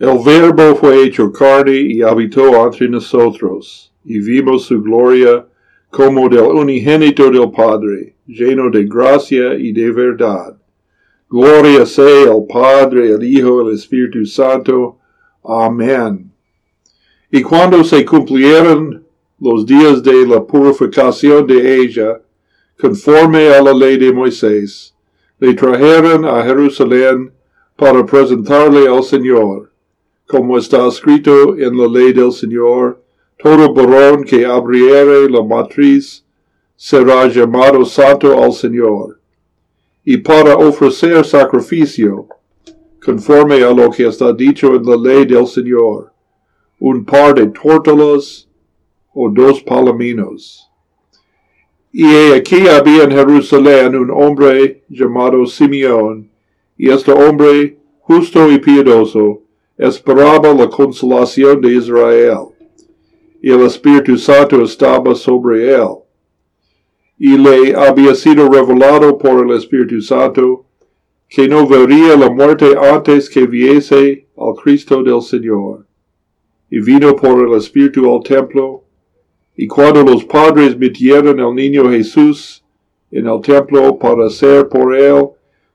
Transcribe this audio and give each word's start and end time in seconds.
El 0.00 0.20
Verbo 0.24 0.76
fue 0.76 1.02
hecho 1.02 1.32
carne 1.32 1.74
y 1.74 2.02
habitó 2.02 2.64
entre 2.64 2.88
nosotros, 2.88 3.92
y 4.04 4.20
vimos 4.20 4.66
su 4.66 4.80
gloria 4.80 5.44
como 5.90 6.28
del 6.28 6.44
unigénito 6.44 7.28
del 7.32 7.50
Padre, 7.50 8.14
lleno 8.24 8.70
de 8.70 8.84
gracia 8.84 9.54
y 9.54 9.72
de 9.72 9.90
verdad. 9.90 10.56
Gloria 11.28 11.84
sea 11.84 12.30
al 12.30 12.46
Padre, 12.48 13.12
al 13.12 13.24
Hijo, 13.24 13.60
al 13.62 13.74
Espíritu 13.74 14.24
Santo. 14.24 14.98
Amén. 15.44 16.30
Y 17.32 17.42
cuando 17.42 17.82
se 17.82 18.04
cumplieron 18.04 19.04
los 19.40 19.66
días 19.66 20.00
de 20.02 20.26
la 20.26 20.44
purificación 20.44 21.44
de 21.44 21.82
ella, 21.82 22.20
conforme 22.80 23.48
a 23.48 23.60
la 23.60 23.72
ley 23.72 23.96
de 23.96 24.12
Moisés, 24.12 24.94
le 25.40 25.54
trajeron 25.54 26.24
a 26.24 26.44
Jerusalén 26.44 27.32
para 27.76 28.06
presentarle 28.06 28.88
al 28.88 29.02
Señor, 29.02 29.67
como 30.28 30.58
está 30.58 30.86
escrito 30.86 31.56
en 31.56 31.76
la 31.76 31.86
ley 31.88 32.12
del 32.12 32.30
Señor, 32.32 33.02
todo 33.38 33.72
varón 33.72 34.24
que 34.24 34.44
abriere 34.44 35.28
la 35.30 35.42
matriz 35.42 36.22
será 36.76 37.26
llamado 37.28 37.82
santo 37.86 38.42
al 38.42 38.52
Señor. 38.52 39.18
Y 40.04 40.18
para 40.18 40.54
ofrecer 40.54 41.24
sacrificio, 41.24 42.28
conforme 43.02 43.62
a 43.62 43.72
lo 43.72 43.90
que 43.90 44.06
está 44.06 44.34
dicho 44.34 44.74
en 44.74 44.84
la 44.84 44.96
ley 44.96 45.24
del 45.24 45.46
Señor, 45.46 46.12
un 46.78 47.06
par 47.06 47.34
de 47.34 47.46
tórtolas 47.46 48.46
o 49.14 49.30
dos 49.30 49.62
palominos. 49.62 50.70
Y 51.90 52.32
aquí 52.32 52.68
había 52.68 53.04
en 53.04 53.12
Jerusalén 53.12 53.96
un 53.96 54.10
hombre 54.10 54.84
llamado 54.90 55.46
Simeón, 55.46 56.30
y 56.76 56.90
este 56.90 57.12
hombre, 57.12 57.78
justo 58.00 58.52
y 58.52 58.58
piadoso, 58.58 59.47
esperaba 59.78 60.52
la 60.52 60.68
consolación 60.68 61.60
de 61.60 61.74
Israel, 61.74 62.48
y 63.40 63.50
el 63.50 63.62
Espíritu 63.62 64.18
Santo 64.18 64.62
estaba 64.62 65.14
sobre 65.14 65.72
él. 65.72 65.88
Y 67.16 67.38
le 67.38 67.74
había 67.74 68.14
sido 68.14 68.48
revelado 68.48 69.16
por 69.16 69.46
el 69.46 69.56
Espíritu 69.56 70.00
Santo 70.00 70.64
que 71.28 71.46
no 71.46 71.66
vería 71.66 72.16
la 72.16 72.30
muerte 72.30 72.74
antes 72.76 73.30
que 73.30 73.46
viese 73.46 74.26
al 74.36 74.54
Cristo 74.54 75.02
del 75.02 75.22
Señor. 75.22 75.86
Y 76.70 76.80
vino 76.80 77.14
por 77.14 77.46
el 77.46 77.54
Espíritu 77.54 78.12
al 78.12 78.22
templo, 78.22 78.82
y 79.56 79.66
cuando 79.66 80.02
los 80.02 80.24
padres 80.24 80.76
metieron 80.76 81.40
al 81.40 81.54
niño 81.54 81.90
Jesús 81.90 82.64
en 83.10 83.26
el 83.26 83.40
templo 83.40 83.98
para 83.98 84.26
hacer 84.26 84.68
por 84.68 84.94
él 84.96 85.28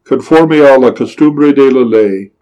conforme 0.08 0.62
a 0.62 0.78
la 0.78 0.94
costumbre 0.94 1.54
de 1.54 1.72
la 1.72 1.82
ley. 1.82 2.33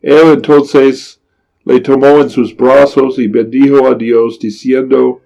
Él 0.00 0.32
entonces 0.34 1.20
le 1.64 1.80
tomó 1.80 2.20
en 2.20 2.30
sus 2.30 2.56
brazos 2.56 3.18
y 3.18 3.26
bendijo 3.26 3.88
a 3.88 3.94
Dios, 3.94 4.38
diciendo, 4.38 5.20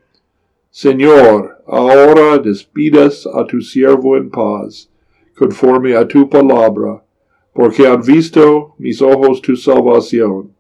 Señor, 0.71 1.63
ahora 1.67 2.39
despidas 2.39 3.27
a 3.27 3.45
tu 3.47 3.61
siervo 3.61 4.17
en 4.17 4.31
paz, 4.31 4.91
conforme 5.37 5.95
a 5.95 6.09
tu 6.09 6.29
palabra, 6.29 7.05
porque 7.53 7.87
han 7.87 8.01
visto 8.01 8.75
mis 8.79 9.03
ojos 9.03 9.43
tu 9.43 9.57
salvación, 9.57 10.55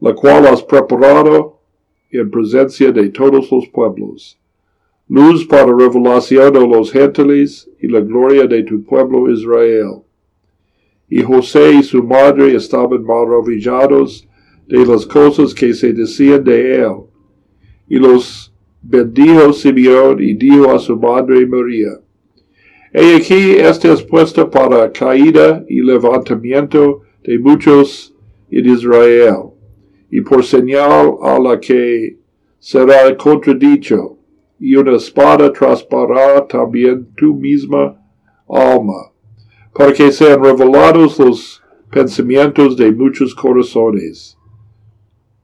la 0.00 0.14
cual 0.14 0.46
has 0.46 0.62
preparado 0.62 1.58
en 2.10 2.30
presencia 2.30 2.90
de 2.90 3.10
todos 3.10 3.50
los 3.50 3.68
pueblos, 3.68 4.38
luz 5.08 5.46
para 5.46 5.66
revelación 5.66 6.56
a 6.56 6.60
los 6.60 6.90
gentiles 6.90 7.70
y 7.80 7.86
la 7.86 8.00
gloria 8.00 8.46
de 8.46 8.62
tu 8.62 8.82
pueblo 8.82 9.30
Israel 9.30 10.01
y 11.14 11.22
José 11.22 11.74
y 11.74 11.82
su 11.82 12.02
madre 12.02 12.56
estaban 12.56 13.04
maravillados 13.04 14.26
de 14.66 14.86
las 14.86 15.04
cosas 15.04 15.52
que 15.52 15.74
se 15.74 15.92
decían 15.92 16.42
de 16.42 16.76
él. 16.76 16.94
Y 17.86 17.96
los 17.98 18.50
bendijo 18.80 19.52
Simeón 19.52 20.22
y 20.22 20.32
dijo 20.32 20.70
a 20.70 20.78
su 20.78 20.96
madre 20.96 21.44
María, 21.46 22.00
He 22.94 23.16
aquí 23.16 23.56
esta 23.58 23.92
es 23.92 24.02
puesta 24.02 24.48
para 24.48 24.90
caída 24.90 25.62
y 25.68 25.82
levantamiento 25.82 27.02
de 27.22 27.38
muchos 27.38 28.14
en 28.50 28.70
Israel, 28.70 29.50
y 30.10 30.22
por 30.22 30.42
señal 30.42 31.16
a 31.20 31.38
la 31.38 31.60
que 31.60 32.16
será 32.58 33.14
contradicho, 33.18 34.16
y 34.58 34.76
una 34.76 34.96
espada 34.96 35.52
traspará 35.52 36.46
también 36.48 37.06
tu 37.14 37.34
misma 37.34 38.00
alma 38.48 39.11
para 39.74 39.92
que 39.92 40.12
sean 40.12 40.42
revelados 40.42 41.18
los 41.18 41.62
pensamientos 41.90 42.76
de 42.76 42.92
muchos 42.92 43.34
corazones. 43.34 44.36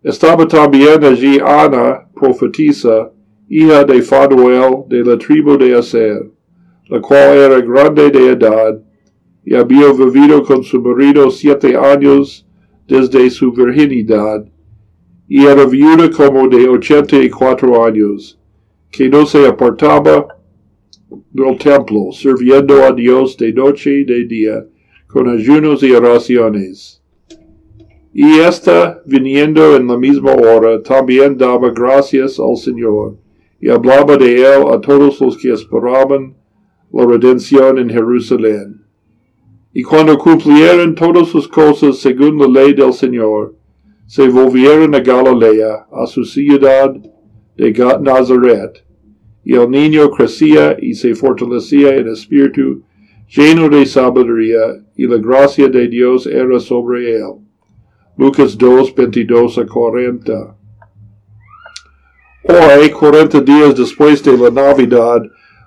Estaba 0.02 0.46
también 0.46 1.02
allí 1.04 1.38
Ana, 1.44 2.08
profetisa, 2.14 3.10
hija 3.48 3.84
de 3.84 4.02
Fanuel 4.02 4.84
de 4.88 5.04
la 5.04 5.18
tribu 5.18 5.56
de 5.56 5.76
Aser, 5.76 6.30
la 6.88 7.00
cual 7.00 7.36
era 7.36 7.60
grande 7.60 8.10
de 8.10 8.30
edad, 8.30 8.80
y 9.44 9.54
había 9.54 9.92
vivido 9.92 10.42
con 10.42 10.62
su 10.62 10.80
marido 10.80 11.30
siete 11.30 11.76
años 11.76 12.46
desde 12.86 13.28
su 13.30 13.52
virginidad, 13.52 14.44
y 15.26 15.44
era 15.44 15.64
viuda 15.64 16.10
como 16.10 16.48
de 16.48 16.68
ochenta 16.68 17.16
y 17.16 17.28
cuatro 17.28 17.84
años, 17.84 18.38
que 18.90 19.08
no 19.08 19.26
se 19.26 19.46
apartaba 19.46 20.38
del 21.30 21.58
templo, 21.58 22.10
sirviendo 22.12 22.82
a 22.84 22.92
Dios 22.92 23.36
de 23.36 23.52
noche 23.52 24.00
y 24.00 24.04
de 24.04 24.24
día, 24.24 24.66
con 25.06 25.28
ayunos 25.28 25.82
y 25.82 25.92
oraciones. 25.92 27.02
Y 28.12 28.41
ésta, 28.41 29.00
viniendo 29.06 29.76
en 29.76 29.86
la 29.86 29.96
misma 29.96 30.32
hora, 30.32 30.82
también 30.82 31.36
daba 31.36 31.70
gracias 31.70 32.38
al 32.41 32.56
Señor, 32.56 33.16
y 33.60 33.69
hablaba 33.70 34.16
de 34.16 34.36
él 34.36 34.62
a 34.72 34.80
todos 34.80 35.20
los 35.20 35.36
que 35.36 35.52
esperaban 35.52 36.34
la 36.92 37.06
redención 37.06 37.78
en 37.78 37.90
Jerusalén. 37.90 38.84
Y 39.72 39.82
cuando 39.82 40.16
cumplieron 40.19 40.94
todas 40.94 41.28
sus 41.28 41.46
cosas 41.46 41.98
según 41.98 42.38
la 42.38 42.48
ley 42.48 42.72
del 42.72 42.92
Señor, 42.92 43.54
se 44.06 44.26
volvieron 44.26 44.94
a 44.94 45.00
Galilea, 45.00 45.86
a 45.92 46.06
su 46.06 46.25
ciudad 46.25 46.94
de 47.56 47.72
Nazaret, 48.00 48.84
y 49.48 49.54
el 49.54 49.70
niño 49.70 50.10
crecía 50.10 50.76
y 50.78 50.92
se 50.92 51.14
fortalecía 51.14 51.97
en 51.97 52.09
espíritu, 52.09 52.82
lleno 53.34 53.70
de 53.70 53.86
sabiduría, 53.86 54.84
y 54.94 55.06
la 55.06 55.16
gracia 55.16 55.70
de 55.70 55.88
Dios 55.88 56.26
era 56.26 56.60
sobre 56.60 57.16
él. 57.16 57.36
Lucas 58.19 58.58
2, 58.58 58.94
22 58.94 59.56
a 59.56 59.64
40. 59.64 60.54
Hoy, 62.44 62.91
40 62.91 63.41
días 63.41 63.75
después 63.75 64.22
de 64.22 64.37
la 64.37 64.50
Navidad, 64.50 65.22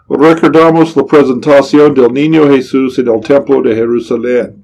recordamos 0.07 0.95
la 0.95 1.03
presentación 1.03 1.95
del 1.95 2.13
niño 2.13 2.47
Jesús 2.49 2.99
en 2.99 3.07
el 3.07 3.19
templo 3.21 3.63
de 3.63 3.73
Jerusalén. 3.73 4.63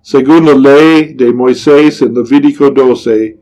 Según 0.00 0.46
la 0.46 0.54
ley 0.54 1.12
de 1.12 1.34
Moisés 1.34 2.00
en 2.00 2.14
Levítico 2.14 2.70
12, 2.70 3.38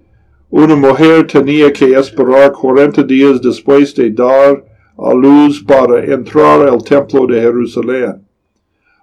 una 0.49 0.75
mujer 0.75 1.29
tenía 1.29 1.73
que 1.73 1.95
esperar 1.95 2.51
40 2.51 3.05
días 3.05 3.41
después 3.41 3.95
de 3.95 4.11
dar 4.11 4.65
a 5.03 5.15
luz 5.15 5.63
para 5.63 6.05
entrar 6.05 6.69
al 6.69 6.83
templo 6.85 7.27
de 7.27 7.41
Jerusalén. 7.41 8.27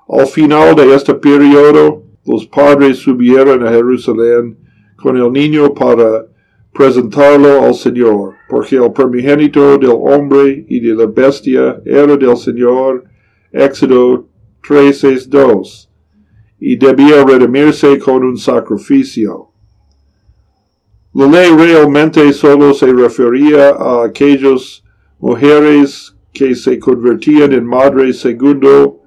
Al 0.08 0.28
final 0.28 0.76
de 0.76 0.94
este 0.94 1.14
periodo, 1.16 2.04
los 2.26 2.46
padres 2.46 2.98
subieron 3.00 3.66
a 3.66 3.72
Jerusalén 3.72 4.58
con 4.96 5.18
el 5.18 5.32
niño 5.32 5.74
para 5.74 6.26
presentarlo 6.74 7.64
al 7.64 7.74
Señor, 7.74 8.36
porque 8.48 8.76
el 8.76 8.92
primogénito 8.92 9.78
del 9.78 9.92
hombre 9.92 10.66
y 10.68 10.80
de 10.80 10.94
la 10.94 11.08
bestia 11.08 11.82
era 11.84 12.16
del 12.16 12.38
Señor, 12.38 13.04
Éxodo 13.52 14.28
13.2, 14.68 15.90
y 16.60 16.76
debía 16.76 17.24
redimirse 17.26 17.98
con 17.98 18.24
un 18.24 18.38
sacrificio. 18.38 19.50
La 21.14 21.26
ley 21.26 21.50
realmente 21.50 22.32
solo 22.34 22.74
se 22.74 22.86
refería 22.94 23.70
a 23.70 24.06
aquellos 24.06 24.84
mujeres 25.20 26.16
que 26.34 26.54
se 26.56 26.78
convertían 26.78 27.52
en 27.54 27.66
madres 27.66 28.20
segundo 28.20 29.02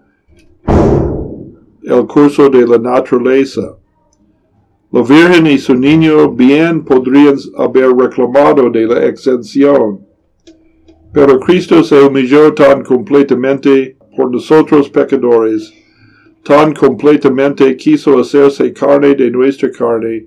el 1.82 2.06
curso 2.06 2.48
de 2.48 2.66
la 2.66 2.78
naturaleza. 2.78 3.76
La 4.92 5.02
Virgen 5.02 5.46
y 5.46 5.58
su 5.58 5.74
niño 5.74 6.30
bien 6.32 6.84
podrían 6.84 7.36
haber 7.56 7.90
reclamado 7.92 8.68
de 8.70 8.86
la 8.86 9.06
exención, 9.06 10.00
pero 11.12 11.38
Cristo 11.38 11.84
se 11.84 12.02
humilló 12.02 12.52
tan 12.54 12.82
completamente 12.82 13.96
por 14.16 14.32
nosotros 14.32 14.90
pecadores, 14.90 15.72
tan 16.42 16.74
completamente 16.74 17.76
quiso 17.76 18.18
hacerse 18.18 18.72
carne 18.72 19.14
de 19.14 19.30
nuestra 19.30 19.70
carne, 19.70 20.26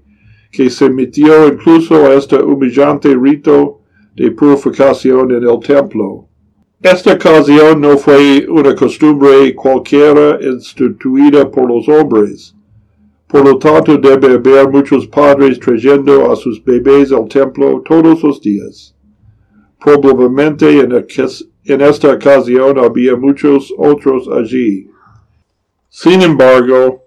que 0.50 0.70
se 0.70 0.90
metió 0.90 1.48
incluso 1.48 1.96
a 2.06 2.14
este 2.14 2.42
humillante 2.42 3.14
rito 3.16 3.83
de 4.16 4.32
purificación 4.32 5.32
en 5.32 5.48
el 5.48 5.60
templo. 5.60 6.28
Esta 6.82 7.14
ocasión 7.14 7.80
no 7.80 7.98
fue 7.98 8.46
una 8.50 8.76
costumbre 8.76 9.56
cualquiera 9.56 10.38
instituida 10.42 11.50
por 11.50 11.70
los 11.70 11.88
hombres, 11.88 12.54
Por 13.28 13.46
lo 13.46 13.58
tanto, 13.58 13.98
debe 13.98 14.34
haber 14.34 14.70
muchos 14.70 15.08
padres 15.08 15.60
trayendo 15.60 16.32
a 16.32 16.36
sus 16.36 16.64
bebés 16.64 17.12
al 17.12 17.28
templo 17.28 17.82
todos 17.84 18.22
los 18.22 18.40
días. 18.40 18.94
Probablemente 19.80 20.70
en, 20.82 20.92
en 20.92 21.82
esta 21.82 22.12
ocasión 22.12 22.78
había 22.78 23.16
muchos 23.16 23.74
otros 23.76 24.28
allí. 24.28 24.88
Sin 25.90 26.22
embargo, 26.22 27.02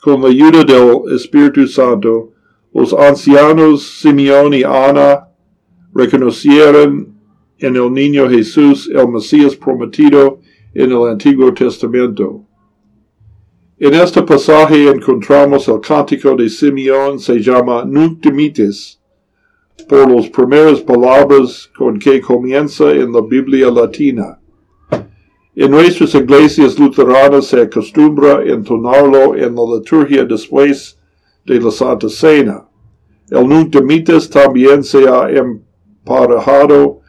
con 0.00 0.22
la 0.22 0.28
ayuda 0.28 0.62
del 0.62 1.16
Espíritu 1.16 1.66
Santo, 1.66 2.30
los 2.72 2.92
ancianos 2.92 3.82
Simeón 4.00 4.54
y 4.54 4.62
Ana 4.62 5.28
reconocieron 5.94 7.14
en 7.58 7.76
el 7.76 7.92
niño 7.92 8.28
Jesús 8.28 8.90
el 8.92 9.08
Mesías 9.08 9.54
prometido 9.54 10.40
en 10.74 10.90
el 10.90 11.08
Antiguo 11.08 11.54
Testamento. 11.54 12.44
En 13.78 13.94
este 13.94 14.22
pasaje 14.22 14.88
encontramos 14.88 15.68
el 15.68 15.80
cántico 15.80 16.34
de 16.34 16.48
Simeón, 16.48 17.18
se 17.18 17.40
llama 17.40 17.84
Nunc 17.84 18.20
Dimites, 18.20 19.00
por 19.88 20.10
las 20.10 20.28
primeras 20.28 20.80
palabras 20.80 21.70
con 21.76 21.98
que 21.98 22.20
comienza 22.20 22.90
en 22.92 23.12
la 23.12 23.20
Biblia 23.20 23.70
latina. 23.70 24.40
En 25.56 25.70
nuestras 25.70 26.14
iglesias 26.14 26.78
luteranas 26.78 27.46
se 27.46 27.62
acostumbra 27.62 28.42
entonarlo 28.44 29.36
en 29.36 29.54
la 29.54 29.76
liturgia 29.76 30.24
después 30.24 30.98
de 31.44 31.60
la 31.60 31.70
Santa 31.70 32.08
Cena. 32.08 32.66
El 33.30 33.48
Nunc 33.48 33.70
Dimites 33.70 34.28
también 34.28 34.82
se 34.82 35.08
ha 35.08 35.28
emparejado 36.04 37.00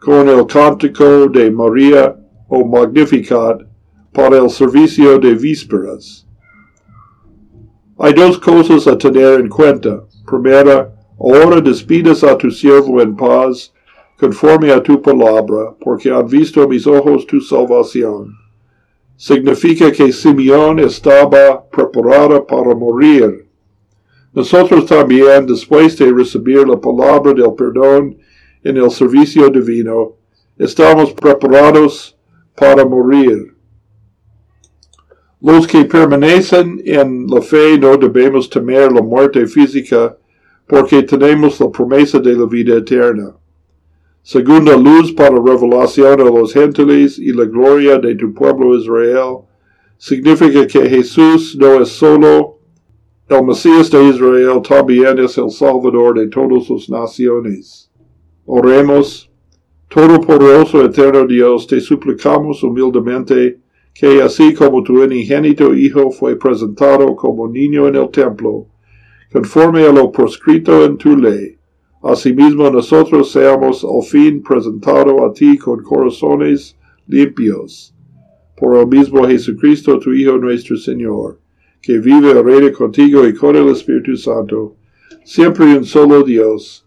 con 0.00 0.28
el 0.28 0.46
cántico 0.46 1.28
de 1.28 1.50
María 1.50 2.16
o 2.48 2.64
Magnificat 2.64 3.62
para 4.12 4.38
el 4.38 4.50
servicio 4.50 5.18
de 5.18 5.34
vísperas. 5.34 6.26
Hay 7.98 8.12
dos 8.14 8.38
cosas 8.38 8.86
a 8.88 8.98
tener 8.98 9.40
en 9.40 9.48
cuenta. 9.48 10.02
Primera, 10.26 10.92
ahora 11.18 11.60
despides 11.60 12.24
a 12.24 12.36
tu 12.36 12.50
siervo 12.50 13.00
en 13.00 13.14
paz, 13.14 13.72
conforme 14.18 14.72
a 14.72 14.82
tu 14.82 15.00
palabra, 15.00 15.74
porque 15.80 16.10
han 16.10 16.26
visto 16.26 16.66
mis 16.68 16.86
ojos 16.86 17.26
tu 17.26 17.40
salvación. 17.40 18.34
Significa 19.16 19.92
que 19.92 20.12
Simeón 20.12 20.80
estaba 20.80 21.64
preparada 21.70 22.44
para 22.44 22.74
morir. 22.74 23.46
Nosotros 24.32 24.86
también, 24.86 25.46
después 25.46 25.96
de 25.96 26.10
recibir 26.12 26.66
la 26.66 26.80
palabra 26.80 27.32
del 27.32 27.54
perdón 27.54 28.16
en 28.64 28.76
el 28.76 28.90
servicio 28.90 29.48
divino, 29.48 30.16
estamos 30.58 31.12
preparados 31.12 32.16
para 32.56 32.84
morir. 32.84 33.54
Los 35.40 35.66
que 35.66 35.84
permanecen 35.84 36.80
en 36.84 37.26
la 37.26 37.40
fe 37.40 37.76
no 37.78 37.96
debemos 37.96 38.48
temer 38.48 38.92
la 38.92 39.02
muerte 39.02 39.46
física 39.46 40.16
porque 40.66 41.02
tenemos 41.02 41.58
la 41.60 41.70
promesa 41.70 42.20
de 42.20 42.34
la 42.34 42.46
vida 42.46 42.76
eterna. 42.76 43.34
Segunda 44.22 44.76
luz 44.76 45.12
para 45.12 45.34
revelación 45.34 46.20
a 46.20 46.24
los 46.24 46.52
gentiles 46.52 47.18
y 47.18 47.32
la 47.32 47.44
gloria 47.44 47.98
de 47.98 48.14
tu 48.14 48.32
pueblo 48.32 48.76
Israel, 48.78 49.38
significa 49.98 50.64
que 50.64 50.88
Jesús 50.88 51.56
no 51.58 51.82
es 51.82 51.88
solo 51.88 52.58
el 53.28 53.44
Mesías 53.44 53.90
de 53.90 54.10
Israel, 54.10 54.62
también 54.62 55.18
es 55.18 55.38
el 55.38 55.50
Salvador 55.50 56.18
de 56.18 56.28
todas 56.28 56.68
las 56.70 56.88
naciones. 56.88 57.81
Oremos, 58.54 59.30
Todopoderoso 59.88 60.84
Eterno 60.84 61.26
Dios, 61.26 61.66
te 61.66 61.80
suplicamos 61.80 62.62
humildemente 62.62 63.60
que 63.94 64.20
así 64.20 64.52
como 64.52 64.82
tu 64.82 65.02
unigénito 65.02 65.74
Hijo 65.74 66.10
fue 66.10 66.36
presentado 66.36 67.16
como 67.16 67.48
niño 67.48 67.88
en 67.88 67.94
el 67.94 68.10
templo, 68.10 68.66
conforme 69.32 69.84
a 69.84 69.90
lo 69.90 70.12
proscrito 70.12 70.84
en 70.84 70.98
tu 70.98 71.16
ley, 71.16 71.56
asimismo 72.02 72.70
nosotros 72.70 73.32
seamos 73.32 73.84
al 73.84 74.02
fin 74.02 74.42
presentados 74.42 75.18
a 75.22 75.32
ti 75.32 75.56
con 75.56 75.82
corazones 75.82 76.76
limpios, 77.06 77.94
por 78.54 78.76
el 78.76 78.86
mismo 78.86 79.26
Jesucristo 79.26 79.98
tu 79.98 80.12
Hijo 80.12 80.36
nuestro 80.36 80.76
Señor, 80.76 81.40
que 81.80 82.00
vive 82.00 82.32
y 82.32 82.42
reina 82.42 82.70
contigo 82.70 83.26
y 83.26 83.32
con 83.32 83.56
el 83.56 83.68
Espíritu 83.70 84.14
Santo, 84.14 84.76
siempre 85.24 85.74
un 85.74 85.86
solo 85.86 86.22
Dios, 86.22 86.86